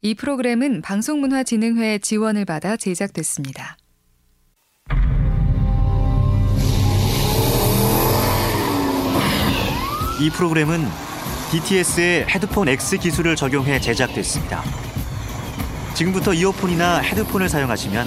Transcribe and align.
이 0.00 0.14
프로그램은 0.14 0.80
방송문화진흥회 0.80 1.98
지원을 1.98 2.44
받아 2.44 2.76
제작됐습니다. 2.76 3.76
이 10.20 10.30
프로그램은 10.30 10.86
DTS의 11.50 12.26
헤드폰 12.28 12.68
X 12.68 12.98
기술을 12.98 13.34
적용해 13.34 13.80
제작됐습니다. 13.80 14.62
지금부터 15.94 16.32
이어폰이나 16.32 17.00
헤드폰을 17.00 17.48
사용하시면 17.48 18.06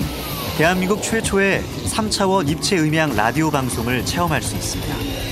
대한민국 0.58 1.04
최초의 1.04 1.62
3차원 1.62 2.48
입체 2.48 2.80
음향 2.80 3.18
라디오 3.18 3.52
방송을 3.52 4.06
체험할 4.06 4.42
수 4.42 4.56
있습니다. 4.56 5.31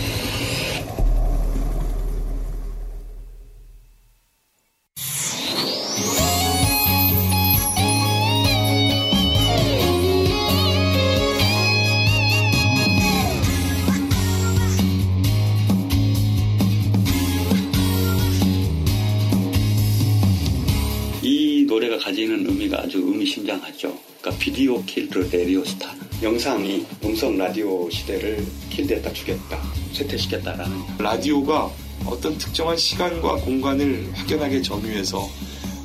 가지는 21.88 22.46
의미가 22.46 22.82
아주 22.82 22.98
의미심장하죠. 22.98 23.98
그러니까 24.20 24.44
Video 24.44 24.84
killed 24.84 25.18
radio 25.32 25.64
star. 25.64 25.96
영상이 26.22 26.86
음성 27.06 27.38
라디오 27.38 27.90
시대를 27.90 28.46
killed 28.70 29.14
했다 29.14 29.33
죽였다, 29.33 29.62
쇠퇴시켰다라는. 29.94 30.78
라디오가 30.98 31.72
어떤 32.06 32.38
특정한 32.38 32.76
시간과 32.76 33.38
공간을 33.38 34.10
확연하게 34.14 34.62
점유해서 34.62 35.30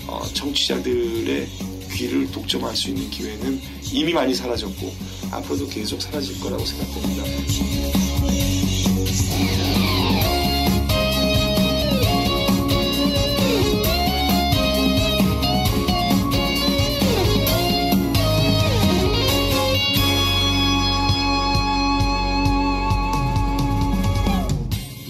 어, 0.09 0.23
청취자들의 0.35 1.47
귀를 1.93 2.31
독점할 2.33 2.75
수 2.75 2.89
있는 2.89 3.09
기회는 3.11 3.61
이미 3.93 4.13
많이 4.13 4.35
사라졌고 4.35 4.93
앞으로도 5.31 5.69
계속 5.69 6.03
사라질 6.03 6.39
거라고 6.41 6.65
생각됩니다. 6.65 7.23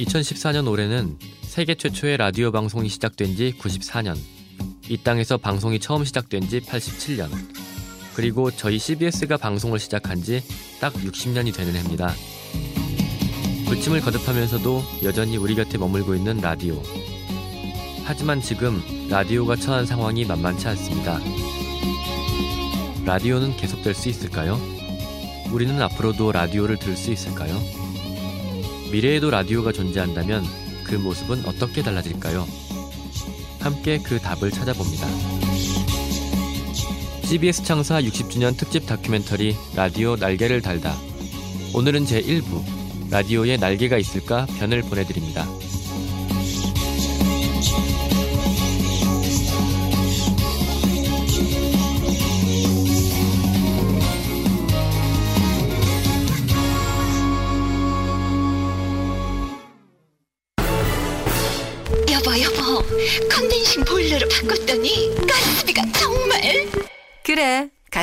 2014년 0.05 0.69
올해는 0.70 1.19
세계 1.42 1.74
최초의 1.74 2.16
라디오 2.16 2.50
방송이 2.52 2.88
시작된 2.88 3.36
지 3.36 3.55
94년, 3.58 4.16
이 4.88 4.97
땅에서 4.98 5.36
방송이 5.38 5.78
처음 5.80 6.05
시작된 6.05 6.48
지 6.48 6.60
87년, 6.60 7.28
그리고 8.14 8.50
저희 8.50 8.78
CBS가 8.78 9.36
방송을 9.36 9.78
시작한 9.78 10.22
지 10.22 10.42
딱 10.84 10.92
60년이 10.92 11.55
되는 11.55 11.75
해입니다. 11.75 12.12
불침을 13.66 14.02
거듭하면서도 14.02 14.82
여전히 15.05 15.38
우리 15.38 15.55
곁에 15.55 15.78
머물고 15.78 16.14
있는 16.14 16.38
라디오. 16.42 16.82
하지만 18.05 18.42
지금 18.42 18.82
라디오가 19.08 19.56
처한 19.56 19.86
상황이 19.86 20.27
만만치 20.27 20.69
않습니다. 20.69 21.20
라디오는 23.06 23.56
계속될 23.56 23.94
수 23.94 24.10
있을까요? 24.10 24.60
우리는 25.50 25.80
앞으로도 25.80 26.32
라디오를 26.32 26.77
들을 26.77 26.97
수 26.97 27.10
있을까요? 27.10 27.58
미래에도 28.95 29.28
라디오가 29.28 29.73
존재한다면 29.73 30.45
그 30.84 30.95
모습은 30.95 31.47
어떻게 31.47 31.83
달라질까요? 31.83 32.47
함께 33.59 33.98
그 33.98 34.20
답을 34.20 34.53
찾아봅니다. 34.53 35.09
CBS 37.25 37.65
창사 37.65 38.00
60주년 38.00 38.56
특집 38.56 38.87
다큐멘터리 38.87 39.56
라디오 39.75 40.15
날개를 40.15 40.62
달다. 40.62 40.95
오늘은 41.75 42.05
제1부 42.05 43.10
라디오에 43.10 43.56
날개가 43.56 43.99
있을까 43.99 44.47
편을 44.60 44.82
보내드립니다. 44.82 45.44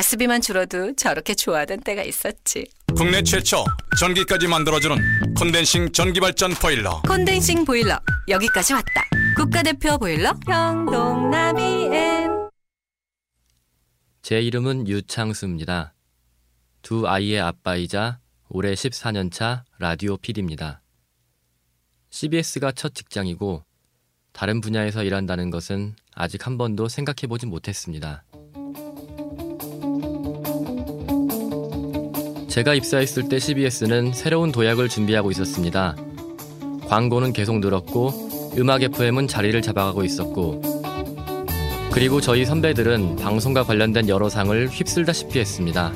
가스비만 0.02 0.40
줄어도 0.40 0.96
저렇게 0.96 1.32
좋아하던 1.32 1.82
때가 1.82 2.02
있었지. 2.02 2.66
국내 2.96 3.22
최초 3.22 3.64
전기까지 4.00 4.48
만들어주는 4.48 4.96
콘덴싱 5.38 5.92
전기발전 5.92 6.54
보일러. 6.54 7.00
콘덴싱 7.02 7.64
보일러 7.64 8.00
여기까지 8.26 8.72
왔다. 8.72 9.04
국가대표 9.36 9.96
보일러 9.98 10.34
형동나비엔. 10.44 12.50
제 14.22 14.40
이름은 14.40 14.88
유창수입니다. 14.88 15.94
두 16.82 17.06
아이의 17.06 17.40
아빠이자 17.40 18.18
올해 18.48 18.74
14년차 18.74 19.62
라디오 19.78 20.16
PD입니다. 20.16 20.82
CBS가 22.10 22.72
첫 22.72 22.96
직장이고 22.96 23.62
다른 24.32 24.60
분야에서 24.60 25.04
일한다는 25.04 25.50
것은 25.50 25.94
아직 26.12 26.44
한 26.44 26.58
번도 26.58 26.88
생각해 26.88 27.28
보지 27.28 27.46
못했습니다. 27.46 28.24
제가 32.52 32.74
입사했을 32.74 33.30
때 33.30 33.38
CBS는 33.38 34.12
새로운 34.12 34.52
도약을 34.52 34.90
준비하고 34.90 35.30
있었습니다. 35.30 35.96
광고는 36.86 37.32
계속 37.32 37.60
늘었고 37.60 38.52
음악 38.58 38.82
FM은 38.82 39.26
자리를 39.26 39.62
잡아가고 39.62 40.04
있었고 40.04 40.60
그리고 41.92 42.20
저희 42.20 42.44
선배들은 42.44 43.16
방송과 43.16 43.62
관련된 43.62 44.06
여러 44.10 44.28
상을 44.28 44.68
휩쓸다시피 44.68 45.38
했습니다. 45.38 45.94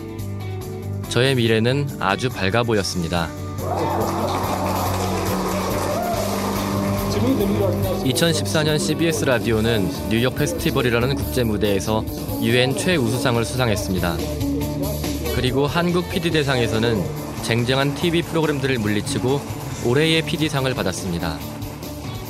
저의 1.11 1.35
미래는 1.35 1.89
아주 2.01 2.31
밝아 2.31 2.63
보였습니다. 2.63 3.29
2014년 8.07 8.79
CBS 8.79 9.27
라디오는 9.27 9.91
뉴욕 10.09 10.35
페스티벌이라는 10.35 11.17
국제 11.17 11.45
무대에서 11.45 12.03
유엔 12.41 12.75
최우수상을 12.75 13.45
수상했습니다. 13.45 14.56
그리고 15.37 15.67
한국 15.67 16.09
PD 16.09 16.31
대상에서는 16.31 16.97
쟁쟁한 17.45 17.95
TV 17.95 18.23
프로그램들을 18.23 18.79
물리치고 18.79 19.39
올해의 19.87 20.23
PD상을 20.23 20.73
받았습니다. 20.73 21.39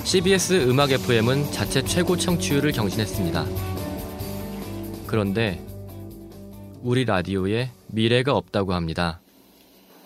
CBS 0.03 0.69
음악 0.69 0.91
FM은 0.91 1.53
자체 1.53 1.83
최고 1.85 2.17
청취율을 2.17 2.73
경신했습니다. 2.73 3.47
그런데 5.07 5.65
우리 6.83 7.05
라디오에 7.05 7.71
미래가 7.87 8.35
없다고 8.35 8.75
합니다. 8.75 9.21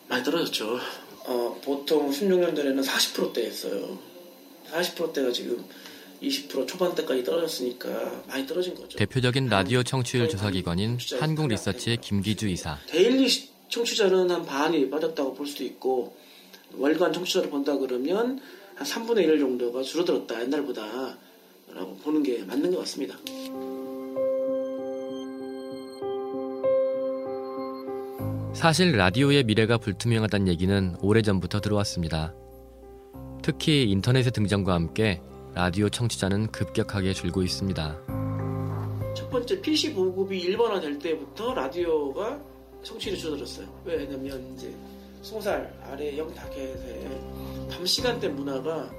많이 0.06 0.22
떨어졌죠. 0.22 0.78
어, 1.24 1.58
보통 1.64 2.10
16년도에는 2.10 2.84
40%대였어요. 2.84 3.98
40%대가 4.70 5.32
지금 5.32 5.64
20% 6.22 6.66
초반대까지 6.66 7.24
떨어졌으니까 7.24 8.24
많이 8.28 8.46
떨어진 8.46 8.74
거죠. 8.74 8.98
대표적인 8.98 9.46
라디오 9.46 9.82
청취율 9.82 10.28
조사 10.28 10.50
기관인 10.50 10.98
한국 11.18 11.48
리서치의 11.48 11.98
김기주 11.98 12.48
이사. 12.48 12.78
daily 12.86 13.28
청취자는 13.68 14.30
한 14.30 14.44
반이 14.44 14.90
빠졌다고 14.90 15.34
볼 15.34 15.46
수도 15.46 15.64
있고 15.64 16.14
월간 16.76 17.12
청취자를 17.12 17.50
본다 17.50 17.76
그러면 17.78 18.40
한 18.74 18.86
3분의 18.86 19.24
1 19.24 19.38
정도가 19.38 19.82
줄어들었다 19.82 20.42
옛날보다 20.42 21.18
라고 21.72 21.96
보는 21.96 22.22
게 22.22 22.42
맞는 22.44 22.72
것 22.72 22.78
같습니다. 22.80 23.16
사실 28.54 28.96
라디오의 28.96 29.44
미래가 29.44 29.78
불투명하다는 29.78 30.48
얘기는 30.48 30.96
오래전부터 31.00 31.60
들어왔습니다. 31.60 32.34
특히 33.42 33.84
인터넷의 33.90 34.32
등장과 34.32 34.74
함께 34.74 35.22
라디오 35.54 35.88
청취자는 35.88 36.52
급격하게 36.52 37.12
줄고 37.12 37.42
있습니다. 37.42 37.98
첫 39.16 39.30
번째 39.30 39.60
PC 39.60 39.94
보급이 39.94 40.40
일반화 40.40 40.80
될 40.80 40.98
때부터 40.98 41.52
라디오가 41.54 42.40
청취율이 42.82 43.18
줄어들었어요. 43.18 43.66
왜냐면 43.84 44.54
이제 44.54 44.72
20살 45.22 45.68
아래 45.82 46.16
영타켓에 46.16 47.68
밤 47.70 47.84
시간대 47.84 48.28
문화가 48.28 48.90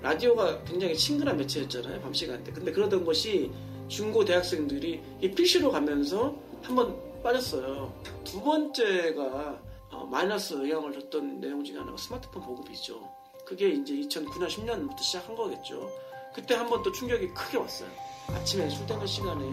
라디오가 0.00 0.64
굉장히 0.64 0.96
친근한 0.96 1.36
매체였잖아요. 1.36 2.00
밤 2.00 2.12
시간대. 2.14 2.50
근데 2.50 2.72
그러던 2.72 3.04
것이 3.04 3.50
중고 3.88 4.24
대학생들이 4.24 5.00
이 5.20 5.30
PC로 5.30 5.70
가면서 5.70 6.34
한번 6.62 6.96
빠졌어요. 7.22 7.92
두 8.24 8.40
번째가 8.40 9.60
어, 9.90 10.06
마이너스 10.06 10.54
영향을 10.54 10.92
줬던 10.92 11.40
내용 11.40 11.62
중에 11.62 11.76
하나가 11.76 11.96
스마트폰 11.98 12.42
보급이죠. 12.42 13.20
그게 13.50 13.68
이제 13.70 13.94
2009년 13.94 14.46
10년부터 14.46 14.98
시작한 15.00 15.34
거겠죠. 15.34 15.90
그때 16.32 16.54
한 16.54 16.68
번 16.70 16.84
또 16.84 16.92
충격이 16.92 17.26
크게 17.34 17.58
왔어요. 17.58 17.88
아침에 18.28 18.68
출퇴근 18.68 19.04
시간에 19.04 19.44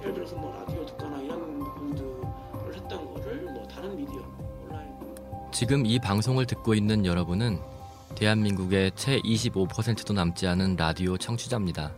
예를 0.00 0.14
들어서 0.14 0.36
뭐 0.36 0.54
라디오 0.54 0.86
듣거나 0.86 1.20
이런 1.20 1.58
분들을 1.74 2.76
했던 2.76 3.12
거를 3.12 3.42
뭐 3.52 3.66
다른 3.66 3.96
미디어 3.96 4.22
온라인 4.64 4.88
지금 5.50 5.84
이 5.84 5.98
방송을 5.98 6.46
듣고 6.46 6.74
있는 6.74 7.04
여러분은 7.04 7.58
대한민국의 8.14 8.92
채 8.94 9.18
25%도 9.22 10.12
남지 10.14 10.46
않은 10.46 10.76
라디오 10.76 11.18
청취자입니다. 11.18 11.92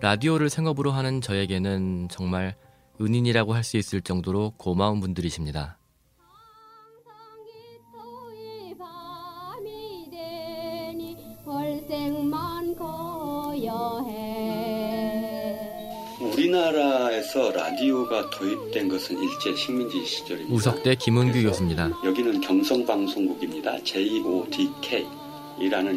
라디오를 0.00 0.50
생업으로 0.50 0.92
하는 0.92 1.20
저에게는 1.20 2.08
정말 2.10 2.54
은인이라고 3.00 3.54
할 3.54 3.64
수 3.64 3.76
있을 3.76 4.00
정도로 4.00 4.52
고마운 4.56 5.00
분들이십니다. 5.00 5.78
우리나라에서 16.52 17.50
라디오가 17.52 18.28
도입된 18.28 18.88
것은 18.88 19.18
일제 19.22 19.56
식민지 19.56 20.04
시절입니다. 20.04 20.54
우석대 20.54 20.96
김은규 20.96 21.42
교수입니다. 21.42 21.90
여기는 22.04 22.42
경성방송국입니다. 22.42 23.82
JODK이라는 23.82 25.08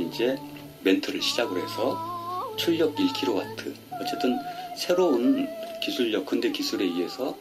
이제 0.07 0.37
멘트를 0.83 1.21
시작으로 1.21 1.61
해서 1.61 2.55
출력 2.55 2.95
1kW. 2.95 3.75
어쨌든 4.01 4.37
새로운 4.77 5.45
기술력, 5.83 6.25
근대 6.25 6.49
기술에 6.51 6.85
의해서 6.85 7.37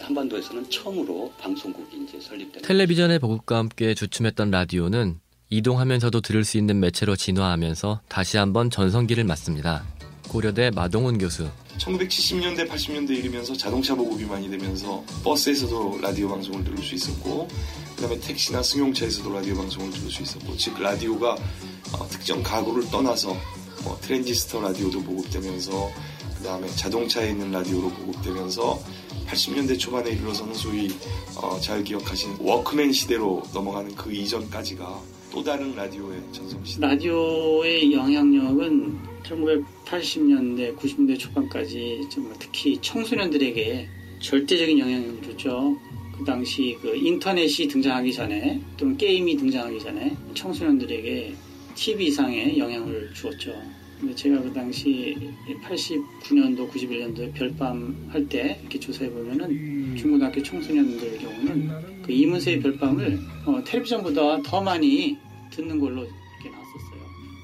한반도에서는 0.00 0.68
처음으로 0.70 1.32
방송국이 1.38 2.02
이제 2.02 2.18
설립된 2.20 2.62
텔레비전의 2.62 3.20
보급과 3.20 3.58
함께 3.58 3.94
주춤했던 3.94 4.50
라디오는 4.50 5.20
이동하면서도 5.50 6.20
들을 6.20 6.44
수 6.44 6.58
있는 6.58 6.80
매체로 6.80 7.14
진화하면서 7.14 8.00
다시 8.08 8.38
한번 8.38 8.70
전성기를 8.70 9.22
맞습니다. 9.24 9.84
고려대 10.30 10.70
마동훈 10.70 11.18
교수. 11.18 11.50
1970년대, 11.78 12.68
80년대 12.68 13.10
이르면서 13.10 13.52
자동차 13.56 13.96
보급이 13.96 14.24
많이 14.26 14.48
되면서 14.48 15.02
버스에서도 15.24 15.98
라디오 16.00 16.28
방송을 16.28 16.62
들을 16.62 16.78
수 16.78 16.94
있었고, 16.94 17.48
그 17.96 18.02
다음에 18.02 18.20
택시나 18.20 18.62
승용차에서도 18.62 19.32
라디오 19.32 19.56
방송을 19.56 19.90
들을 19.90 20.08
수 20.08 20.22
있었고, 20.22 20.56
즉 20.56 20.80
라디오가 20.80 21.32
어, 21.32 22.08
특정 22.08 22.44
가구를 22.44 22.88
떠나서 22.90 23.36
뭐 23.82 23.98
트랜지스터 24.02 24.60
라디오도 24.60 25.02
보급되면서, 25.02 25.90
그 26.38 26.44
다음에 26.44 26.68
자동차에 26.76 27.30
있는 27.30 27.50
라디오로 27.50 27.90
보급되면서 27.90 28.80
80년대 29.26 29.80
초반에 29.80 30.10
이르러서는 30.10 30.54
소위 30.54 30.94
어, 31.34 31.58
잘 31.60 31.82
기억하시는 31.82 32.36
워크맨 32.38 32.92
시대로 32.92 33.42
넘어가는 33.52 33.96
그 33.96 34.12
이전까지가 34.12 35.00
또 35.32 35.42
다른 35.42 35.74
라디오의 35.74 36.22
전성시대. 36.32 36.86
라디오의 36.86 37.92
영향력은 37.92 39.09
1980년대, 39.22 40.76
90년대 40.76 41.18
초반까지 41.18 42.06
정말 42.10 42.34
특히 42.38 42.78
청소년들에게 42.80 43.88
절대적인 44.20 44.78
영향을 44.78 45.22
줬죠. 45.22 45.78
그 46.16 46.24
당시 46.24 46.76
그 46.82 46.94
인터넷이 46.94 47.66
등장하기 47.68 48.12
전에 48.12 48.60
또는 48.76 48.96
게임이 48.96 49.36
등장하기 49.36 49.80
전에 49.80 50.16
청소년들에게 50.34 51.34
TV상의 51.74 52.58
영향을 52.58 53.10
주었죠. 53.14 53.54
근데 53.98 54.14
제가 54.14 54.40
그 54.40 54.52
당시 54.52 55.16
89년도, 55.62 56.70
91년도 56.70 57.34
별밤 57.34 58.08
할 58.10 58.26
때 58.28 58.58
이렇게 58.60 58.78
조사해 58.80 59.10
보면은 59.10 59.96
중고등학교 59.96 60.42
청소년들 60.42 61.18
경우는 61.18 62.02
그 62.02 62.12
이문세의 62.12 62.60
별밤을 62.60 63.18
어, 63.46 63.62
텔레비전보다 63.64 64.42
더 64.42 64.60
많이 64.62 65.18
듣는 65.50 65.78
걸로. 65.78 66.06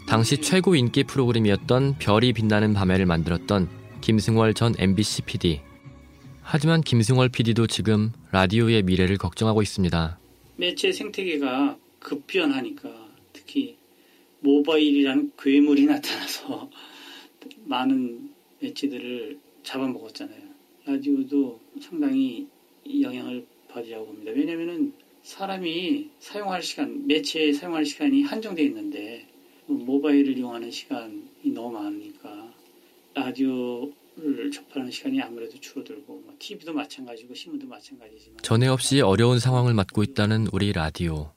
당시 0.07 0.41
최고 0.41 0.77
인기 0.77 1.03
프로그램이었던 1.03 1.97
별이 1.99 2.33
빛나는 2.33 2.75
밤에를 2.75 3.07
만들었던 3.07 3.69
김승월 4.03 4.55
전 4.55 4.73
MBC 4.79 5.23
PD. 5.23 5.61
하지만 6.43 6.81
김승월 6.81 7.29
PD도 7.29 7.67
지금 7.67 8.13
라디오의 8.31 8.85
미래를 8.85 9.19
걱정하고 9.19 9.63
있습니다. 9.63 10.19
매체 10.57 10.93
생태계가 10.93 11.77
급변하니까 11.99 12.89
특히 13.33 13.77
모바일이라는 14.41 15.33
괴물이 15.37 15.87
나타나서 15.87 16.71
많은 17.67 18.31
매체들을 18.61 19.41
잡아먹었잖아요. 19.65 20.41
라디오도 20.87 21.61
상당히 21.81 22.47
영향을 23.01 23.45
받으라고 23.69 24.07
봅니다. 24.07 24.31
왜냐면은 24.31 24.93
사람이 25.25 26.11
사용할 26.21 26.63
시간, 26.63 27.09
매체에 27.09 27.53
사용할 27.53 27.85
시간이 27.85 28.23
한정되어 28.23 28.65
있는데 28.67 29.27
모바일을 29.67 30.39
이용하는 30.39 30.71
시간이 30.71 31.51
너무 31.55 31.73
많으니까 31.73 32.53
라디오를 33.15 34.51
접하는 34.53 34.91
시간이 34.91 35.21
아무래도 35.21 35.59
줄어들고 35.59 36.23
뭐 36.25 36.35
TV도 36.39 36.73
마찬가지고 36.73 37.35
신문도 37.35 37.67
마찬가지지만 37.67 38.39
전에 38.43 38.69
없이 38.69 39.01
어려운 39.01 39.39
상황을 39.39 39.75
맞고 39.75 40.03
있다는 40.03 40.49
우리 40.53 40.73
라디오. 40.73 41.33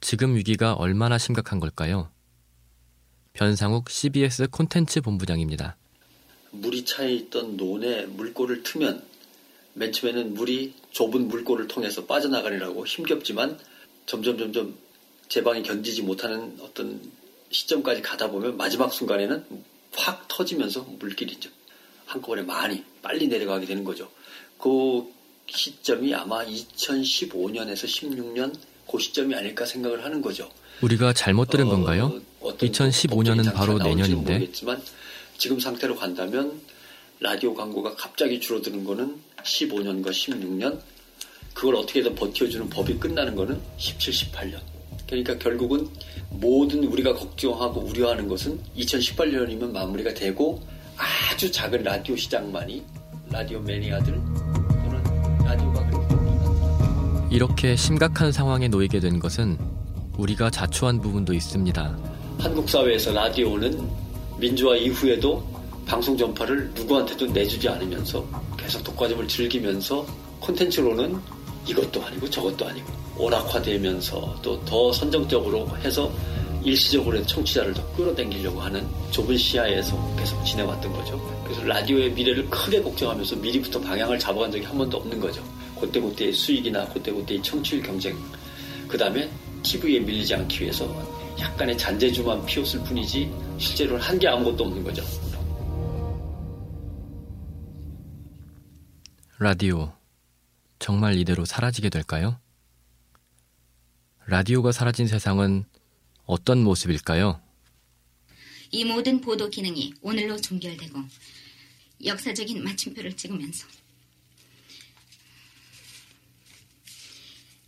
지금 0.00 0.36
위기가 0.36 0.74
얼마나 0.74 1.18
심각한 1.18 1.60
걸까요? 1.60 2.10
변상욱 3.32 3.90
CBS 3.90 4.48
콘텐츠 4.48 5.00
본부장입니다. 5.00 5.76
물이 6.52 6.84
차에 6.84 7.12
있던 7.12 7.56
논에 7.56 8.06
물꼬를 8.06 8.62
트면 8.62 9.04
맨 9.74 9.92
처음에는 9.92 10.34
물이 10.34 10.74
좁은 10.90 11.28
물꼬를 11.28 11.68
통해서 11.68 12.06
빠져나가느라고 12.06 12.86
힘겹지만 12.86 13.58
점점 14.06 14.38
점점 14.38 14.74
제방이 15.28 15.62
견디지 15.62 16.02
못하는 16.02 16.56
어떤 16.60 17.00
시점까지 17.50 18.02
가다 18.02 18.30
보면 18.30 18.56
마지막 18.56 18.92
순간에는 18.92 19.44
확 19.94 20.28
터지면서 20.28 20.82
물길이 20.98 21.38
한꺼번에 22.06 22.42
많이 22.42 22.84
빨리 23.02 23.26
내려가게 23.26 23.66
되는 23.66 23.84
거죠. 23.84 24.10
그 24.58 25.04
시점이 25.46 26.14
아마 26.14 26.44
2015년에서 26.44 27.84
16년 27.84 28.54
그 28.90 28.98
시점이 28.98 29.34
아닐까 29.34 29.64
생각을 29.64 30.04
하는 30.04 30.22
거죠. 30.22 30.48
우리가 30.82 31.12
잘못 31.12 31.48
들은 31.48 31.68
건가요? 31.68 32.20
어, 32.40 32.56
2015년은 32.56 33.52
바로 33.52 33.78
내년인데. 33.78 34.32
모르겠지만 34.34 34.82
지금 35.38 35.58
상태로 35.58 35.96
간다면 35.96 36.60
라디오 37.20 37.54
광고가 37.54 37.94
갑자기 37.96 38.40
줄어드는 38.40 38.84
거는 38.84 39.16
15년과 39.42 40.10
16년 40.10 40.80
그걸 41.54 41.76
어떻게든 41.76 42.14
버텨주는 42.14 42.68
법이 42.68 42.98
끝나는 42.98 43.34
거는 43.34 43.60
17, 43.78 44.12
18년. 44.12 44.75
그러니까 45.06 45.38
결국은 45.38 45.88
모든 46.30 46.84
우리가 46.84 47.14
걱정하고 47.14 47.80
우려하는 47.80 48.28
것은 48.28 48.58
2018년이면 48.76 49.70
마무리가 49.70 50.12
되고 50.14 50.60
아주 50.96 51.50
작은 51.50 51.82
라디오 51.82 52.16
시장만이 52.16 52.82
라디오 53.30 53.60
매니아들 53.60 54.12
또는 54.14 55.44
라디오가 55.44 55.86
이렇게 57.30 57.76
심각한 57.76 58.32
상황에 58.32 58.68
놓이게 58.68 59.00
된 59.00 59.18
것은 59.18 59.58
우리가 60.16 60.50
자초한 60.50 61.00
부분도 61.00 61.34
있습니다. 61.34 61.98
한국 62.38 62.68
사회에서 62.68 63.12
라디오는 63.12 63.88
민주화 64.38 64.76
이후에도 64.76 65.44
방송 65.86 66.16
전파를 66.16 66.70
누구한테도 66.74 67.26
내주지 67.26 67.68
않으면서 67.68 68.26
계속 68.56 68.82
독과점을 68.82 69.28
즐기면서 69.28 70.06
콘텐츠로는 70.40 71.18
이것도 71.66 72.04
아니고 72.04 72.28
저것도 72.30 72.66
아니고 72.66 73.05
오락화되면서 73.18 74.36
또 74.42 74.60
더 74.64 74.92
선정적으로 74.92 75.68
해서 75.78 76.12
일시적으로 76.64 77.24
청취자를 77.24 77.72
더 77.74 77.86
끌어당기려고 77.92 78.60
하는 78.60 78.86
좁은 79.12 79.36
시야에서 79.36 80.16
계속 80.16 80.42
지내왔던 80.44 80.92
거죠. 80.92 81.40
그래서 81.44 81.62
라디오의 81.62 82.10
미래를 82.12 82.48
크게 82.50 82.82
걱정하면서 82.82 83.36
미리부터 83.36 83.80
방향을 83.80 84.18
잡아간 84.18 84.50
적이 84.50 84.64
한 84.64 84.76
번도 84.76 84.96
없는 84.96 85.20
거죠. 85.20 85.42
그때그때의 85.80 86.32
수익이나 86.32 86.86
그때그때의 86.88 87.42
청취율 87.42 87.82
경쟁, 87.82 88.16
그 88.88 88.98
다음에 88.98 89.30
TV에 89.62 90.00
밀리지 90.00 90.34
않기 90.34 90.62
위해서 90.62 90.86
약간의 91.38 91.76
잔재주만 91.78 92.44
피웠을 92.46 92.82
뿐이지 92.84 93.30
실제로는 93.58 94.00
한 94.02 94.18
게 94.18 94.26
아무것도 94.26 94.64
없는 94.64 94.82
거죠. 94.82 95.04
라디오 99.38 99.92
정말 100.78 101.16
이대로 101.16 101.44
사라지게 101.44 101.90
될까요? 101.90 102.38
라디오가 104.28 104.72
사라진 104.72 105.06
세상은 105.06 105.64
어떤 106.24 106.62
모습일까요? 106.64 107.40
이 108.72 108.84
모든 108.84 109.20
보도 109.20 109.48
기능이 109.48 109.94
오늘로 110.02 110.36
종결되고 110.40 110.98
역사적인 112.04 112.64
마침표를 112.64 113.16
찍으면서 113.16 113.68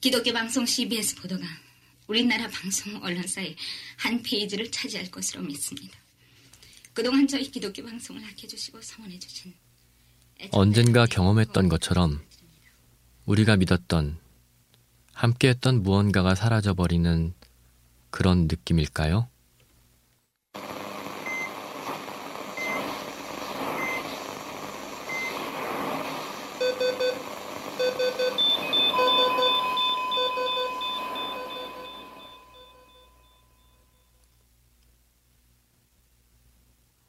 기독교 0.00 0.32
방송 0.32 0.66
CBS 0.66 1.14
보도가 1.16 1.44
우리나라 2.08 2.48
방송 2.48 3.00
언론사의 3.04 3.54
한 3.96 4.20
페이지를 4.22 4.68
차지할 4.72 5.12
것으로 5.12 5.42
믿습니다. 5.42 5.96
그동안 6.92 7.28
저희 7.28 7.48
기독교 7.48 7.84
방송을 7.84 8.24
아껴주시고 8.24 8.82
성원해주신 8.82 9.54
언젠가 10.50 11.06
경험했던 11.06 11.68
것처럼 11.68 12.20
우리가 13.26 13.56
믿었던 13.56 14.18
함께했던 15.18 15.82
무언가가 15.82 16.36
사라져버리는 16.36 17.34
그런 18.10 18.42
느낌일까요? 18.46 19.28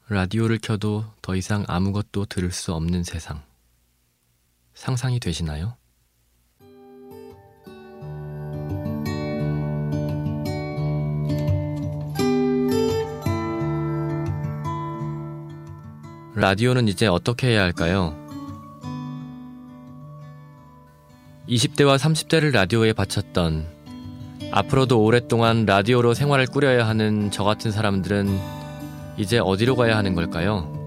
라디오를 0.07 0.57
켜도 0.57 1.05
더 1.21 1.35
이상 1.35 1.63
아무것도 1.67 2.25
들을 2.25 2.51
수 2.51 2.73
없는 2.73 3.03
세상. 3.03 3.43
상상이 4.73 5.19
되시나요? 5.19 5.78
라디오는 16.35 16.87
이제 16.87 17.07
어떻게 17.07 17.47
해야 17.47 17.63
할까요? 17.63 18.15
20대와 21.47 21.97
30대를 21.97 22.51
라디오에 22.51 22.93
바쳤던 22.93 23.65
앞으로도 24.51 25.03
오랫동안 25.03 25.65
라디오로 25.65 26.13
생활을 26.13 26.45
꾸려야 26.45 26.87
하는 26.87 27.31
저 27.31 27.43
같은 27.43 27.71
사람들은 27.71 28.39
이제 29.17 29.39
어디로 29.39 29.75
가야 29.75 29.97
하는 29.97 30.13
걸까요? 30.13 30.78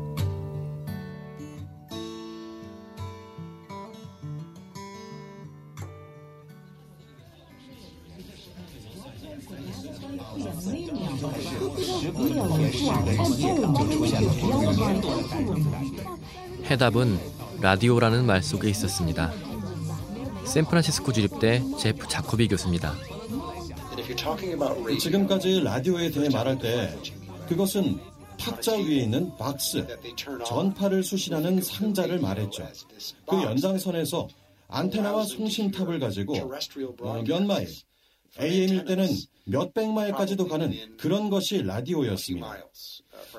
해답은 16.82 17.16
라디오라는 17.60 18.26
말 18.26 18.42
속에 18.42 18.68
있었습니다. 18.70 19.32
샌프란시스코 20.44 21.12
주립대 21.12 21.62
제프 21.78 22.08
자코비 22.08 22.48
교수입니다. 22.48 22.92
지금까지 24.98 25.60
라디오에 25.60 26.10
대해 26.10 26.28
말할 26.28 26.58
때 26.58 26.98
그것은 27.48 28.00
탁자 28.36 28.72
위에 28.72 28.96
있는 28.96 29.30
박스, 29.36 29.86
전파를 30.44 31.04
수신하는 31.04 31.62
상자를 31.62 32.18
말했죠. 32.18 32.66
그 33.28 33.40
연장선에서 33.40 34.26
안테나와 34.66 35.22
송신탑을 35.22 36.00
가지고 36.00 36.34
어, 37.02 37.22
몇 37.22 37.44
마일, 37.44 37.68
AM일 38.40 38.86
때는 38.86 39.06
몇백 39.44 39.88
마일까지도 39.88 40.48
가는 40.48 40.96
그런 40.96 41.30
것이 41.30 41.62
라디오였습니다. 41.62 42.56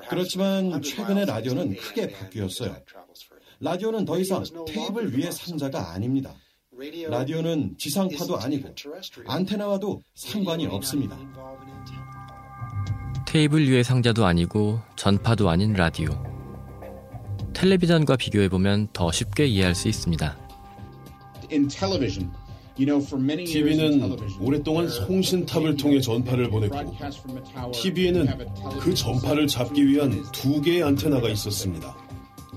그렇지만 0.08 0.80
최근에 0.80 1.26
라디오는 1.26 1.76
크게 1.76 2.10
바뀌었어요. 2.10 2.74
라디오는 3.64 4.04
더 4.04 4.18
이상 4.18 4.44
테이블 4.66 5.16
위의 5.16 5.32
상자가 5.32 5.94
아닙니다. 5.94 6.34
라디오는 7.08 7.76
지상파도 7.78 8.36
아니고 8.36 8.68
안테나와도 9.26 10.02
상관이 10.14 10.66
없습니다. 10.66 11.16
테이블 13.26 13.66
위의 13.66 13.82
상자도 13.82 14.26
아니고 14.26 14.80
전파도 14.96 15.48
아닌 15.48 15.72
라디오. 15.72 16.10
텔레비전과 17.54 18.16
비교해보면 18.16 18.88
더 18.92 19.10
쉽게 19.10 19.46
이해할 19.46 19.74
수 19.74 19.88
있습니다. 19.88 20.36
TV는 23.46 24.16
오랫동안 24.40 24.88
송신탑을 24.88 25.76
통해 25.78 26.00
전파를 26.00 26.50
보냈고 26.50 26.94
TV에는 27.72 28.26
그 28.80 28.92
전파를 28.92 29.46
잡기 29.46 29.86
위한 29.86 30.22
두 30.32 30.60
개의 30.60 30.82
안테나가 30.82 31.30
있었습니다. 31.30 32.03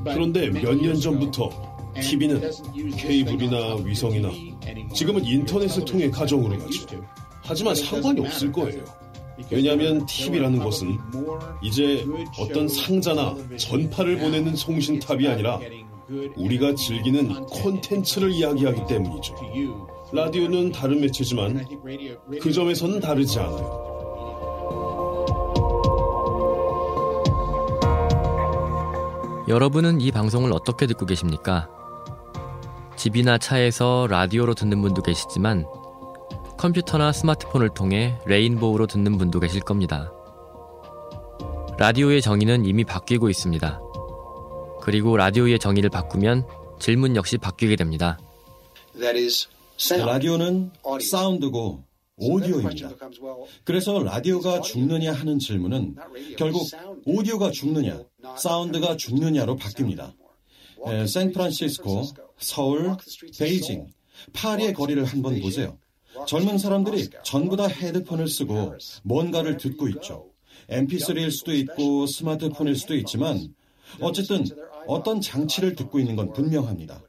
그런데 0.04 0.50
몇 0.50 0.76
년 0.76 1.00
전부터 1.00 1.50
TV는 2.02 2.42
케이블이나 2.96 3.76
위성이나 3.84 4.30
지금은 4.94 5.26
인터넷을 5.26 5.84
통해 5.86 6.10
가정으로 6.10 6.58
가죠. 6.60 7.04
하지만 7.44 7.74
상관이 7.76 8.20
없을 8.22 8.52
거예요. 8.52 8.84
왜냐하면 9.52 10.06
TV라는 10.06 10.60
것은 10.60 10.98
이제 11.64 12.06
어떤 12.40 12.68
상자나 12.68 13.36
전파를 13.58 14.18
보내는 14.20 14.56
송신탑이 14.56 15.28
아니라 15.28 15.60
우리가 16.36 16.74
즐기는 16.76 17.46
콘텐츠를 17.46 18.32
이야기하기 18.32 18.82
때문이죠. 18.88 19.36
라디오는 20.12 20.72
다른 20.72 21.02
매체지만 21.02 21.66
그 22.42 22.52
점에서는 22.52 23.00
다르지 23.00 23.40
않아요. 23.40 23.87
여러분은 29.48 30.02
이 30.02 30.12
방송을 30.12 30.52
어떻게 30.52 30.88
듣고 30.88 31.06
계십니까? 31.06 31.70
집이나 32.98 33.38
차에서 33.38 34.08
라디오로 34.10 34.56
듣는 34.56 34.82
분도 34.82 35.02
계시지만 35.02 35.66
컴퓨터나 36.58 37.14
스마트폰을 37.14 37.70
통해 37.70 38.18
레인보우로 38.26 38.88
듣는 38.88 39.18
분도 39.18 39.40
계실 39.40 39.62
겁니다. 39.62 40.12
라디오의 41.78 42.22
정의는 42.22 42.66
이미 42.66 42.84
바뀌고 42.84 43.30
있습니다. 43.30 43.80
그리고 44.82 45.16
라디오의 45.16 45.60
정의를 45.60 45.92
바꾸면 45.92 46.46
질문 46.80 47.16
역시 47.16 47.38
바뀌게 47.38 47.76
됩니다. 47.76 48.18
라디오는 49.98 50.72
사운드고 51.00 51.87
오디오입니다. 52.18 52.92
그래서 53.64 54.02
라디오가 54.02 54.62
죽느냐 54.62 55.14
하는 55.14 55.38
질문은 55.38 55.96
결국 56.38 56.68
오디오가 57.06 57.52
죽느냐, 57.52 58.04
사운드가 58.38 58.98
죽느냐로 58.98 59.56
바뀝니다. 59.56 60.14
샌프란시스코, 61.08 62.04
서울, 62.38 62.96
베이징, 63.38 63.88
파리의 64.34 64.74
거리를 64.74 65.04
한번 65.06 65.40
보세요. 65.40 65.78
젊은 66.28 66.58
사람들이 66.58 67.10
전부 67.24 67.56
다 67.56 67.68
헤드폰을 67.68 68.28
쓰고 68.28 68.74
뭔가를 69.04 69.58
듣고 69.58 69.88
있죠. 69.90 70.32
mp3일 70.70 71.30
수도 71.32 71.54
있고 71.54 72.08
스마트폰일 72.08 72.76
수도 72.76 72.96
있지만 72.96 73.54
어쨌든 74.02 74.44
어떤 74.88 75.22
장치를 75.22 75.76
듣고 75.76 76.00
있는 76.00 76.16
건 76.16 76.34
분명합니다. 76.34 77.04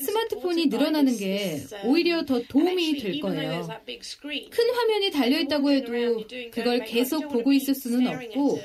스마트폰이 0.00 0.66
늘어나는 0.66 1.16
게 1.16 1.64
오히려 1.84 2.24
더 2.24 2.40
도움이 2.42 2.98
될 2.98 3.20
거예요. 3.20 3.68
큰 4.50 4.70
화면이 4.74 5.10
달려있다고 5.10 5.70
해도 5.72 5.92
그걸 6.52 6.84
계속 6.84 7.28
보고 7.28 7.52
있을 7.52 7.74
수는 7.74 8.06
없고 8.06 8.60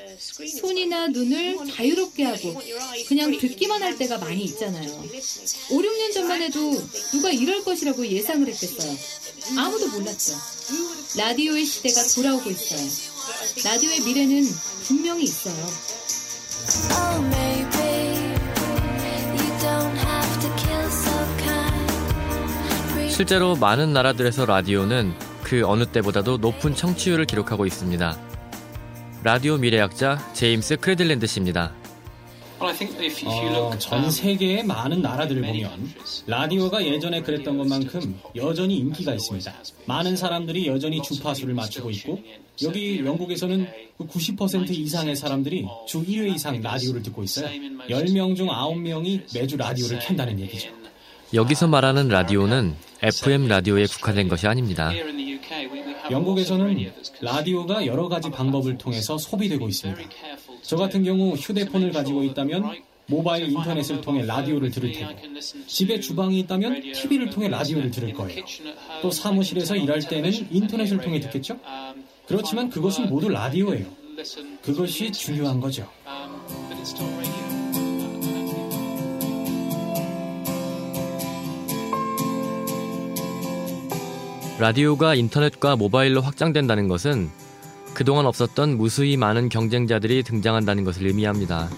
손이나 0.60 1.08
눈을 1.08 1.58
자유롭게 1.70 2.24
하고 2.24 2.54
그냥 3.08 3.36
듣기만 3.36 3.82
할 3.82 3.96
때가 3.96 4.18
많이 4.18 4.44
있잖아요. 4.44 4.90
5, 4.90 5.78
6년 5.78 6.12
전만 6.12 6.42
해도 6.42 6.72
누가 7.12 7.30
이럴 7.30 7.62
것이라고 7.64 8.06
예상을 8.06 8.46
했겠어요. 8.46 8.96
아무도 9.58 9.88
몰랐죠. 9.88 10.34
라디오의 11.18 11.64
시대가 11.64 12.02
돌아오고 12.14 12.50
있어요. 12.50 12.88
라디오의 13.64 14.00
미래는 14.00 14.44
분명히 14.86 15.24
있어요. 15.24 15.66
실제로 23.22 23.54
많은 23.54 23.92
나라들에서 23.92 24.46
라디오는 24.46 25.14
그 25.44 25.64
어느 25.64 25.86
때보다도 25.86 26.38
높은 26.38 26.74
청취율을 26.74 27.24
기록하고 27.24 27.66
있습니다. 27.66 28.18
라디오 29.22 29.58
미래학자 29.58 30.32
제임스 30.32 30.78
크레들랜드 30.78 31.28
씨입니다. 31.28 31.72
어, 32.58 33.78
전 33.78 34.10
세계의 34.10 34.64
많은 34.64 35.02
나라들을 35.02 35.40
보면 35.40 35.92
라디오가 36.26 36.84
예전에 36.84 37.22
그랬던 37.22 37.58
것만큼 37.58 38.18
여전히 38.34 38.78
인기가 38.78 39.14
있습니다. 39.14 39.54
많은 39.86 40.16
사람들이 40.16 40.66
여전히 40.66 41.00
주파수를 41.00 41.54
맞추고 41.54 41.90
있고 41.90 42.18
여기 42.64 43.04
영국에서는 43.04 43.68
90% 44.00 44.70
이상의 44.70 45.14
사람들이 45.14 45.64
주 45.86 46.04
1회 46.04 46.34
이상 46.34 46.60
라디오를 46.60 47.04
듣고 47.04 47.22
있어요. 47.22 47.46
10명 47.88 48.34
중 48.34 48.48
9명이 48.48 49.32
매주 49.32 49.56
라디오를 49.56 50.00
켠다는 50.00 50.40
얘기죠. 50.40 50.81
여기서 51.34 51.66
말하는 51.66 52.08
라디오는 52.08 52.74
FM 53.02 53.48
라디오에 53.48 53.86
국한된 53.86 54.28
것이 54.28 54.46
아닙니다. 54.46 54.92
영국에서는 56.10 56.92
라디오가 57.22 57.86
여러 57.86 58.08
가지 58.08 58.30
방법을 58.30 58.76
통해서 58.76 59.16
소비되고 59.16 59.66
있습니다. 59.68 60.02
저 60.62 60.76
같은 60.76 61.04
경우 61.04 61.34
휴대폰을 61.34 61.92
가지고 61.92 62.22
있다면 62.24 62.82
모바일 63.06 63.50
인터넷을 63.50 64.00
통해 64.00 64.24
라디오를 64.24 64.70
들을 64.70 64.92
테고 64.92 65.10
집에 65.66 66.00
주방이 66.00 66.38
있다면 66.40 66.92
TV를 66.92 67.30
통해 67.30 67.48
라디오를 67.48 67.90
들을 67.90 68.12
거예요. 68.12 68.44
또 69.00 69.10
사무실에서 69.10 69.76
일할 69.76 70.00
때는 70.00 70.30
인터넷을 70.50 70.98
통해 70.98 71.18
듣겠죠? 71.20 71.58
그렇지만 72.26 72.68
그것은 72.68 73.08
모두 73.08 73.28
라디오예요. 73.28 73.86
그것이 74.62 75.10
중요한 75.10 75.60
거죠. 75.60 75.88
라디오가 84.62 85.16
인터넷과 85.16 85.74
모바일로 85.74 86.20
확장된다는 86.20 86.86
것은 86.86 87.30
그동안 87.94 88.26
없었던 88.26 88.76
무수히 88.76 89.16
많은 89.16 89.48
경쟁자들이 89.48 90.22
등장한다는 90.22 90.84
것을 90.84 91.08
의미합니다. 91.08 91.68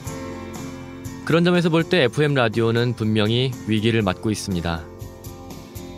그런 1.24 1.44
점에서 1.44 1.70
볼 1.70 1.84
때 1.84 2.02
FM 2.02 2.34
라디오는 2.34 2.92
분명히 2.92 3.52
위기를 3.66 4.02
맞고 4.02 4.30
있습니다. 4.30 4.84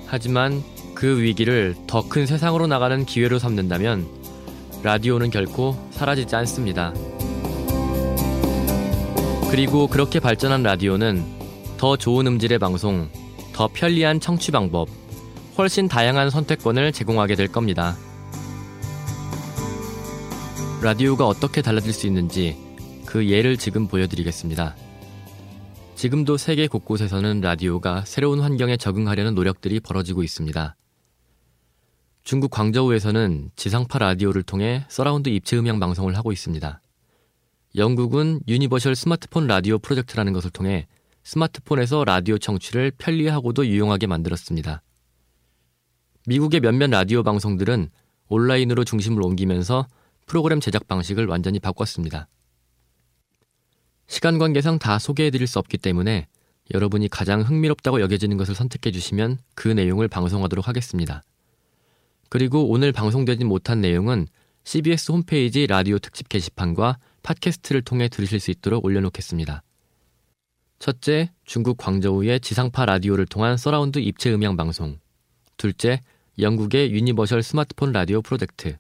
하지만 0.07 0.62
그 0.95 1.21
위기를 1.21 1.75
더 1.88 2.09
큰 2.09 2.25
세상으로 2.25 2.69
나가는 2.69 3.05
기회로 3.05 3.40
삼는다면 3.40 4.07
라디오는 4.85 5.31
결코 5.31 5.75
사라지지 5.90 6.37
않습니다. 6.37 6.95
그리고 9.50 9.88
그렇게 9.88 10.21
발전한 10.21 10.62
라디오는 10.62 11.25
더 11.78 11.97
좋은 11.97 12.28
음질의 12.28 12.61
방송, 12.61 13.09
더 13.52 13.69
편리한 13.73 14.21
청취 14.21 14.52
방법, 14.52 14.88
훨씬 15.58 15.88
다양한 15.88 16.30
선택권을 16.30 16.92
제공하게 16.92 17.34
될 17.34 17.48
겁니다. 17.48 17.96
라디오가 20.82 21.26
어떻게 21.26 21.62
달라질 21.62 21.92
수 21.92 22.06
있는지 22.06 22.56
그 23.06 23.28
예를 23.28 23.56
지금 23.56 23.88
보여드리겠습니다. 23.88 24.76
지금도 25.94 26.36
세계 26.36 26.66
곳곳에서는 26.66 27.40
라디오가 27.40 28.04
새로운 28.04 28.40
환경에 28.40 28.76
적응하려는 28.76 29.34
노력들이 29.34 29.80
벌어지고 29.80 30.22
있습니다. 30.22 30.76
중국 32.22 32.50
광저우에서는 32.50 33.50
지상파 33.56 33.98
라디오를 33.98 34.42
통해 34.42 34.84
서라운드 34.88 35.30
입체 35.30 35.56
음향 35.56 35.80
방송을 35.80 36.16
하고 36.16 36.32
있습니다. 36.32 36.82
영국은 37.76 38.40
Universal 38.47 38.95
스마트폰 38.94 39.46
라디오 39.46 39.78
프로젝트라는 39.78 40.32
것을 40.34 40.50
통해 40.50 40.86
스마트폰에서 41.25 42.04
라디오 42.04 42.36
청취를 42.36 42.92
편리하고도 42.98 43.66
유용하게 43.66 44.06
만들었습니다. 44.06 44.82
미국의 46.28 46.59
몇몇 46.59 46.90
라디오 46.90 47.23
방송들은 47.23 47.88
온라인으로 48.28 48.83
중심을 48.83 49.23
옮기면서 49.23 49.87
프로그램 50.26 50.59
제작 50.59 50.88
방식을 50.88 51.26
완전히 51.26 51.61
바꿨습니다. 51.61 52.26
시간 54.09 54.38
관계상 54.38 54.80
다 54.80 54.99
소개해드릴 54.99 55.47
수 55.47 55.61
없기 55.61 55.78
때문에 55.78 56.26
여러분이 56.75 57.09
가장 57.11 57.42
흥미롭다고 57.42 58.00
여겨지는 58.00 58.37
것을 58.38 58.56
선택해 58.56 58.90
주시면 58.90 59.38
그 59.54 59.68
내용을 59.68 60.09
방송하도록 60.09 60.66
하겠습니다. 60.66 61.23
그리고 62.28 62.71
오늘 62.71 62.90
방송되지 62.90 63.45
못한 63.45 63.80
내용은 63.80 64.26
CBS 64.64 65.12
홈페이지 65.12 65.68
라디오 65.68 66.00
특집 66.00 66.28
게시판과 66.28 66.99
팟캐스트를 67.23 67.83
통해 67.83 68.09
들으실 68.09 68.40
수 68.40 68.50
있도록 68.50 68.85
올려놓겠습니다. 68.85 69.62
첫째, 70.80 71.30
중국 71.45 71.76
광저우의 71.76 72.40
지상파 72.40 72.85
라디오를 72.87 73.26
통한 73.26 73.56
서라운드 73.56 74.00
입체 74.00 74.33
음향 74.35 74.56
방송. 74.56 74.99
둘째, 75.56 76.00
영국의 76.38 76.93
Universal 76.92 77.42
스마트폰 77.43 77.93
라디오 77.93 78.21
프로젝트. 78.21 78.76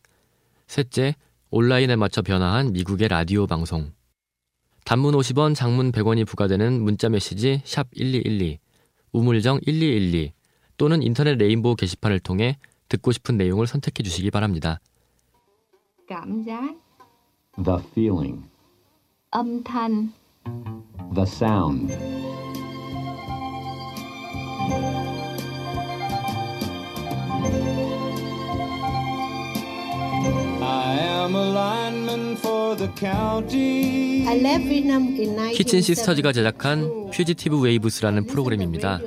셋째, 0.66 1.14
온라인에 1.50 1.96
맞춰 1.96 2.22
변화한 2.22 2.72
미국의 2.72 3.08
라디오 3.08 3.46
방송. 3.46 3.92
단문 4.84 5.14
50원, 5.14 5.54
장문 5.54 5.90
100원이 5.90 6.26
부과되는 6.26 6.82
문자 6.82 7.08
메시지 7.08 7.62
샵 7.64 7.88
1212, 7.94 8.58
우물정 9.12 9.60
1212 9.66 10.32
또는 10.76 11.02
인터넷 11.02 11.36
레인보우 11.36 11.76
게시판을 11.76 12.20
통해 12.20 12.58
듣고 12.88 13.12
싶은 13.12 13.36
내용을 13.36 13.66
선택해 13.66 14.02
주시기 14.02 14.30
바랍니다. 14.30 14.80
giác 16.08 16.86
The 17.56 17.78
feeling. 17.92 18.44
âm 19.32 19.64
thanh 19.64 20.12
The 21.14 21.26
sound. 21.26 22.45
Kitchen 35.52 35.82
Sisters가 35.82 36.32
제작한 36.32 37.10
Fugitive 37.10 37.60
Waves라는 37.60 38.26
프로그램입니다. 38.26 39.00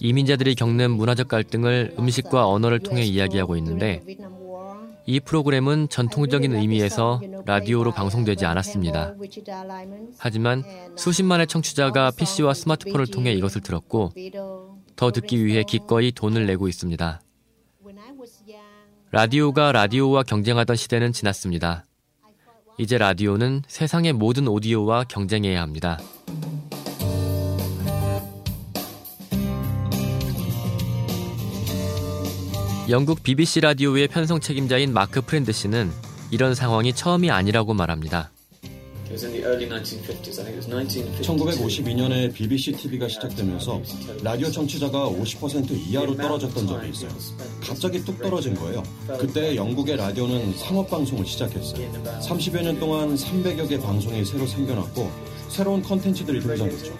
이민자들이 0.00 0.54
겪는 0.54 0.90
문화적 0.90 1.28
갈등을 1.28 1.94
음식과 1.98 2.46
언어를 2.46 2.78
통해 2.80 3.02
이야기하고 3.04 3.56
있는데 3.56 4.02
이 5.06 5.20
프로그램은 5.20 5.88
전통적인 5.88 6.54
의미에서 6.54 7.22
라디오로 7.46 7.92
방송되지 7.92 8.44
않았습니다. 8.44 9.14
하지만 10.18 10.62
수십만의 10.96 11.46
청취자가 11.46 12.10
PC와 12.10 12.52
스마트폰을 12.52 13.06
통해 13.06 13.32
이것을 13.32 13.62
들었고 13.62 14.12
더 14.96 15.10
듣기 15.10 15.42
위해 15.42 15.62
기꺼이 15.62 16.12
돈을 16.12 16.46
내고 16.46 16.68
있습니다. 16.68 17.22
라디오가 19.10 19.72
라디오와 19.72 20.24
경쟁하던 20.24 20.76
시대는 20.76 21.14
지났습니다. 21.14 21.87
이제 22.78 22.96
라디오는 22.96 23.62
세상의 23.66 24.12
모든 24.12 24.46
오디오와 24.46 25.04
경쟁해야 25.04 25.60
합니다. 25.60 25.98
영국 32.88 33.22
BBC 33.24 33.60
라디오의 33.60 34.06
편성 34.08 34.38
책임자인 34.38 34.92
마크 34.92 35.20
프렌드 35.20 35.50
씨는 35.50 35.90
이런 36.30 36.54
상황이 36.54 36.92
처음이 36.92 37.30
아니라고 37.32 37.74
말합니다. 37.74 38.30
1952년에 41.22 42.32
BBC 42.34 42.72
TV가 42.72 43.08
시작되면서 43.08 43.80
라디오 44.22 44.50
청취자가 44.50 45.08
50% 45.08 45.70
이하로 45.88 46.16
떨어졌던 46.16 46.66
적이 46.66 46.90
있어요. 46.90 47.10
갑자기 47.60 48.04
뚝 48.04 48.20
떨어진 48.20 48.54
거예요. 48.54 48.82
그때 49.18 49.56
영국의 49.56 49.96
라디오는 49.96 50.54
상업방송을 50.54 51.24
시작했어요. 51.26 51.90
30여 52.20 52.62
년 52.62 52.78
동안 52.78 53.14
300여 53.14 53.68
개 53.68 53.78
방송이 53.78 54.24
새로 54.24 54.46
생겨났고 54.46 55.10
새로운 55.48 55.82
컨텐츠들이 55.82 56.40
등장했죠. 56.40 56.92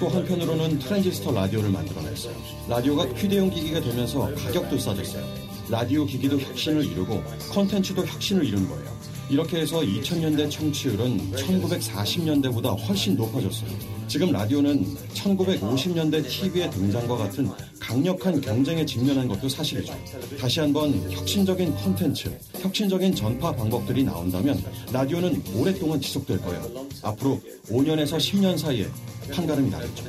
또 0.00 0.08
한편으로는 0.08 0.80
트랜지스터 0.80 1.30
라디오를 1.30 1.70
만들어냈어요. 1.70 2.34
라디오가 2.68 3.04
휴대용 3.04 3.50
기기가 3.50 3.80
되면서 3.80 4.34
가격도 4.34 4.78
싸졌어요. 4.78 5.24
라디오 5.70 6.04
기기도 6.04 6.40
혁신을 6.40 6.84
이루고 6.84 7.22
컨텐츠도 7.52 8.04
혁신을 8.04 8.44
이룬 8.44 8.68
거예요. 8.68 9.01
이렇게 9.30 9.60
해서 9.60 9.80
2000년대 9.80 10.50
청취율은 10.50 11.32
1940년대보다 11.32 12.78
훨씬 12.86 13.16
높아졌어요. 13.16 13.70
지금 14.08 14.30
라디오는 14.30 14.84
1950년대 15.14 16.28
TV의 16.28 16.70
등장과 16.70 17.16
같은 17.16 17.48
강력한 17.80 18.40
경쟁에 18.40 18.84
직면한 18.84 19.28
것도 19.28 19.48
사실이죠. 19.48 19.94
다시 20.38 20.60
한번 20.60 20.92
혁신적인 21.10 21.74
콘텐츠, 21.76 22.30
혁신적인 22.60 23.14
전파 23.14 23.52
방법들이 23.52 24.04
나온다면 24.04 24.62
라디오는 24.92 25.42
오랫동안 25.56 25.98
지속될 26.00 26.38
거예요. 26.42 26.86
앞으로 27.02 27.40
5년에서 27.70 28.18
10년 28.18 28.58
사이에 28.58 28.86
판가름이 29.32 29.70
나겠죠. 29.70 30.04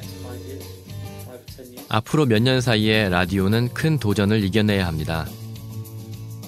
앞으로 1.87 2.25
몇 2.25 2.41
년 2.41 2.59
사이에 2.59 3.07
라디오는 3.07 3.69
큰 3.73 3.97
도전을 3.99 4.43
이겨내야 4.43 4.85
합니다. 4.85 5.27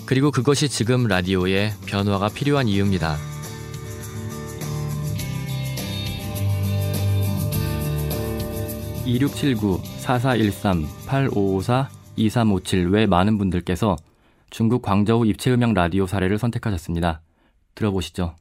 그리고 0.05 0.29
그것이 0.29 0.69
지금 0.69 1.07
라디오에 1.07 1.71
변화가 1.87 2.29
필요한 2.29 2.67
이유입니다. 2.67 3.17
(2679) 9.05 9.81
(4413) 9.99 10.87
(8554) 11.07 11.89
(2357) 12.15 12.89
외 12.89 13.07
많은 13.07 13.37
분들께서 13.37 13.95
중국 14.51 14.83
광저우 14.83 15.25
입체음향 15.25 15.73
라디오 15.73 16.05
사례를 16.05 16.37
선택하셨습니다. 16.37 17.21
들어보시죠. 17.73 18.35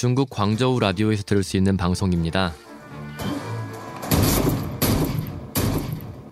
중국 0.00 0.30
광저우 0.30 0.80
라디오에서 0.80 1.24
들을 1.24 1.42
수 1.42 1.58
있는 1.58 1.76
방송입니다. 1.76 2.54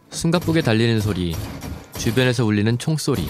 숨가쁘게 0.09 0.63
달리는 0.63 0.99
소리, 1.03 1.37
주변에서 1.99 2.47
울리는 2.47 2.79
총소리, 2.79 3.29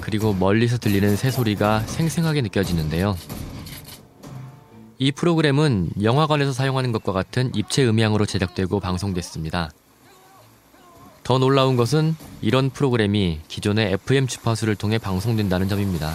그리고 0.00 0.32
멀리서 0.32 0.78
들리는 0.78 1.16
새소리가 1.16 1.80
생생하게 1.80 2.42
느껴지는데요. 2.42 3.16
이 4.96 5.10
프로그램은 5.10 5.90
영화관에서 6.04 6.52
사용하는 6.52 6.92
것과 6.92 7.10
같은 7.10 7.52
입체 7.52 7.84
음향으로 7.84 8.26
제작되고 8.26 8.78
방송됐습니다. 8.78 9.72
더 11.24 11.38
놀라운 11.38 11.74
것은 11.74 12.14
이런 12.42 12.70
프로그램이 12.70 13.40
기존의 13.48 13.94
FM 13.94 14.28
주파수를 14.28 14.76
통해 14.76 14.98
방송된다는 14.98 15.68
점입니다. 15.68 16.14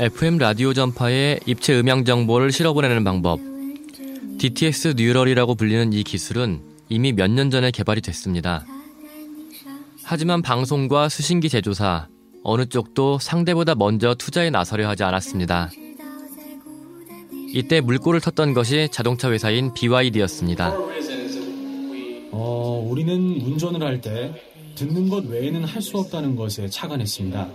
FM 0.00 0.38
라디오 0.38 0.72
전파에 0.72 1.40
입체 1.44 1.78
음향 1.78 2.04
정보를 2.06 2.52
실어보내는 2.52 3.04
방법. 3.04 3.38
DTS 4.38 4.94
뉴럴이라고 4.96 5.54
불리는 5.54 5.92
이 5.92 6.02
기술은 6.02 6.62
이미 6.88 7.12
몇 7.12 7.30
년 7.30 7.50
전에 7.50 7.70
개발이 7.70 8.00
됐습니다. 8.00 8.64
하지만 10.02 10.40
방송과 10.40 11.10
수신기 11.10 11.50
제조사, 11.50 12.08
어느 12.42 12.64
쪽도 12.64 13.18
상대보다 13.18 13.74
먼저 13.74 14.14
투자에 14.14 14.48
나서려 14.48 14.88
하지 14.88 15.04
않았습니다. 15.04 15.70
이때 17.52 17.80
물꼬를 17.82 18.20
텄던 18.20 18.54
것이 18.54 18.88
자동차 18.90 19.30
회사인 19.30 19.74
BYD였습니다. 19.74 20.72
어, 22.32 22.86
우리는 22.88 23.40
운전을 23.42 23.82
할 23.82 24.00
때 24.00 24.32
듣는 24.76 25.10
것 25.10 25.26
외에는 25.26 25.64
할 25.64 25.82
수 25.82 25.98
없다는 25.98 26.36
것에 26.36 26.68
착안했습니다. 26.70 27.48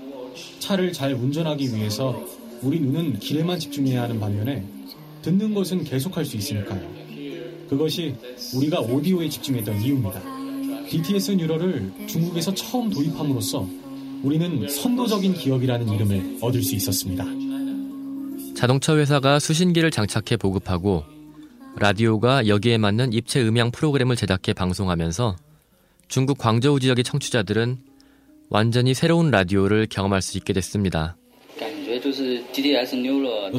차를 0.59 0.93
잘 0.93 1.13
운전하기 1.13 1.75
위해서 1.75 2.23
우리 2.61 2.79
눈은 2.79 3.19
길에만 3.19 3.59
집중해야 3.59 4.03
하는 4.03 4.19
반면에 4.19 4.63
듣는 5.21 5.53
것은 5.53 5.83
계속할 5.83 6.25
수 6.25 6.37
있으니까요. 6.37 7.05
그것이 7.69 8.15
우리가 8.55 8.79
오디오에 8.81 9.29
집중했던 9.29 9.81
이유입니다. 9.81 10.21
BTS 10.87 11.31
뉴럴을 11.31 11.91
중국에서 12.07 12.53
처음 12.53 12.89
도입함으로써 12.89 13.67
우리는 14.23 14.67
선도적인 14.67 15.33
기업이라는 15.33 15.89
이름을 15.89 16.37
얻을 16.41 16.61
수 16.61 16.75
있었습니다. 16.75 17.25
자동차 18.55 18.95
회사가 18.95 19.39
수신기를 19.39 19.91
장착해 19.91 20.37
보급하고 20.37 21.03
라디오가 21.77 22.47
여기에 22.47 22.77
맞는 22.77 23.13
입체 23.13 23.45
음향 23.45 23.71
프로그램을 23.71 24.15
제작해 24.15 24.53
방송하면서 24.53 25.35
중국 26.07 26.37
광저우 26.37 26.79
지역의 26.79 27.03
청취자들은 27.03 27.77
완전히 28.49 28.93
새로운 28.93 29.31
라디오를 29.31 29.87
경험할 29.89 30.21
수 30.21 30.37
있게 30.37 30.53
됐습니다. 30.53 31.17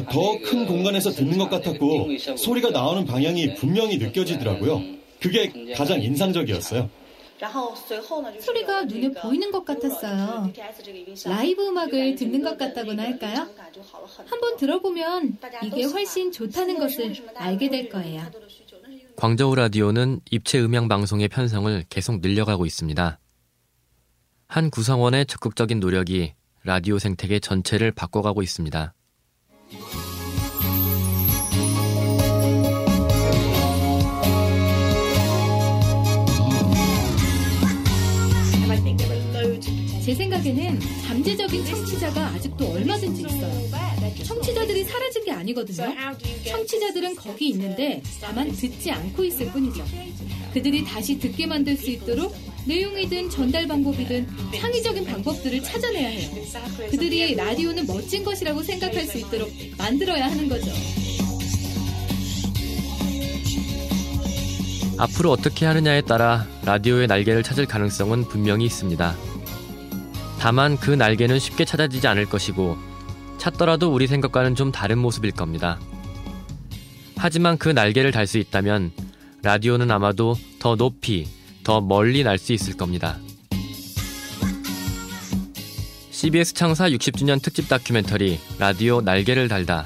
더 0.09 0.39
큰 0.43 0.65
공간에서 0.65 1.11
듣는 1.11 1.37
것 1.37 1.49
같았고 1.49 2.07
소리가 2.37 2.69
나오는 2.71 3.05
방향이 3.05 3.55
분명히 3.55 3.97
느껴지더라고요. 3.97 4.81
그게 5.19 5.73
가장 5.73 6.01
인상적이었어요. 6.01 6.89
소리가 8.39 8.83
눈에 8.85 9.11
보이는 9.11 9.51
것 9.51 9.63
같았어요. 9.63 10.51
라이브 11.25 11.67
음악을 11.67 12.15
듣는 12.15 12.41
것 12.43 12.57
같다고나 12.57 13.03
할까요? 13.03 13.47
한번 14.25 14.57
들어보면 14.57 15.37
이게 15.63 15.83
훨씬 15.83 16.31
좋다는 16.31 16.79
것을 16.79 17.13
알게 17.35 17.69
될 17.69 17.89
거예요. 17.89 18.23
광저우 19.17 19.55
라디오는 19.55 20.21
입체 20.31 20.59
음향 20.59 20.87
방송의 20.87 21.27
편성을 21.27 21.83
계속 21.89 22.21
늘려가고 22.21 22.65
있습니다. 22.65 23.19
한 24.47 24.69
구성원의 24.69 25.25
적극적인 25.25 25.79
노력이 25.79 26.33
라디오 26.63 26.99
생태계 26.99 27.39
전체를 27.39 27.91
바꿔가고 27.91 28.41
있습니다. 28.41 28.93
제 40.03 40.15
생각에는 40.15 40.79
잠재적인 41.27 41.65
청취자가 41.65 42.27
아직도 42.27 42.71
얼마든지 42.71 43.23
있어요. 43.23 43.69
청취자들이 44.23 44.85
사라진 44.85 45.25
게 45.25 45.31
아니거든요. 45.33 45.93
청취자들은 46.47 47.17
거기 47.17 47.49
있는데 47.49 48.01
다만 48.21 48.49
듣지 48.49 48.91
않고 48.91 49.25
있을 49.25 49.51
뿐이죠. 49.51 49.83
그들이 50.53 50.85
다시 50.85 51.19
듣게 51.19 51.45
만들 51.45 51.75
수 51.75 51.89
있도록 51.89 52.33
내용이든 52.65 53.29
전달 53.29 53.67
방법이든 53.67 54.25
창의적인 54.55 55.03
방법들을 55.03 55.63
찾아내야 55.63 56.07
해요. 56.07 56.29
그들이 56.91 57.35
라디오는 57.35 57.85
멋진 57.85 58.23
것이라고 58.23 58.63
생각할 58.63 59.05
수 59.05 59.17
있도록 59.17 59.51
만들어야 59.77 60.27
하는 60.27 60.47
거죠. 60.47 60.71
앞으로 64.97 65.31
어떻게 65.31 65.65
하느냐에 65.65 66.01
따라 66.01 66.47
라디오의 66.63 67.07
날개를 67.07 67.43
찾을 67.43 67.65
가능성은 67.65 68.29
분명히 68.29 68.63
있습니다. 68.63 69.36
다만 70.39 70.77
그 70.77 70.91
날개는 70.91 71.39
쉽게 71.39 71.65
찾아지지 71.65 72.07
않을 72.07 72.25
것이고 72.27 72.77
찾더라도 73.37 73.93
우리 73.93 74.07
생각과는 74.07 74.55
좀 74.55 74.71
다른 74.71 74.97
모습일 74.97 75.31
겁니다. 75.31 75.79
하지만 77.15 77.57
그 77.57 77.69
날개를 77.69 78.11
달 78.11 78.27
수 78.27 78.37
있다면 78.37 78.91
라디오는 79.43 79.89
아마도 79.91 80.35
더 80.59 80.75
높이, 80.75 81.27
더 81.63 81.81
멀리 81.81 82.23
날 82.23 82.37
수 82.37 82.53
있을 82.53 82.75
겁니다. 82.77 83.17
CBS 86.11 86.53
창사 86.55 86.89
60주년 86.89 87.41
특집 87.41 87.69
다큐멘터리 87.69 88.39
라디오 88.57 89.01
날개를 89.01 89.47
달다. 89.47 89.85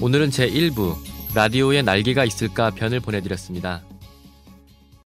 오늘은 0.00 0.30
제 0.30 0.48
1부 0.48 0.96
라디오에 1.34 1.82
날개가 1.82 2.24
있을까 2.24 2.70
편을 2.70 3.00
보내드렸습니다. 3.00 3.82